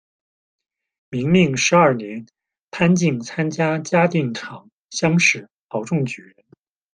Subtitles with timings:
[1.09, 2.25] 明命十二年，
[2.71, 6.33] 潘靖参加嘉定场乡试，考中举人。